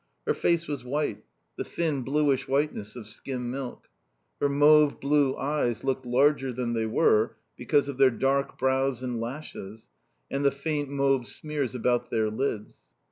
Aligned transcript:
Her 0.25 0.33
face 0.33 0.67
was 0.67 0.83
white; 0.83 1.23
the 1.57 1.63
thin 1.63 2.01
bluish 2.01 2.47
whiteness 2.47 2.95
of 2.95 3.05
skim 3.05 3.51
milk. 3.51 3.87
Her 4.39 4.49
mauve 4.49 4.99
blue 4.99 5.37
eyes 5.37 5.83
looked 5.83 6.07
larger 6.07 6.51
than 6.51 6.73
they 6.73 6.87
were 6.87 7.35
because 7.55 7.87
of 7.87 7.99
their 7.99 8.09
dark 8.09 8.57
brows 8.57 9.03
and 9.03 9.21
lashes, 9.21 9.89
and 10.31 10.43
the 10.43 10.49
faint 10.49 10.89
mauve 10.89 11.27
smears 11.27 11.75
about 11.75 12.09
their 12.09 12.31
lids. 12.31 12.79